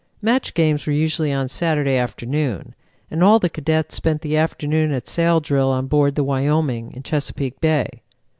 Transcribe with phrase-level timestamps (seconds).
[0.19, 2.73] "Match games were usually on Saturday afternoon,
[3.11, 7.03] and all the cadets spent the forenoon at sail drill on board the Wyoming in
[7.03, 8.01] Chesapeake Bay.